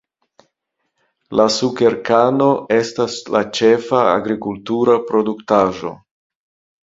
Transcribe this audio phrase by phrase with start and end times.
[1.39, 5.93] La sukerkano estas la ĉefa agrikultura produktaĵo.